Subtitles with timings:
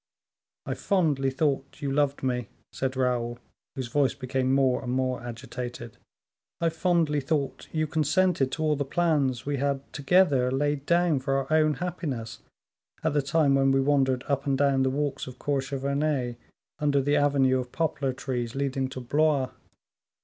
[0.65, 3.37] "I fondly thought you loved me," said Raoul,
[3.75, 5.97] whose voice became more and more agitated;
[6.59, 11.35] "I fondly thought you consented to all the plans we had, together, laid down for
[11.37, 12.39] our own happiness,
[13.03, 16.37] at the time when we wandered up and down the walks of Cour Cheverny,
[16.79, 19.51] under the avenue of poplar trees leading to Blois.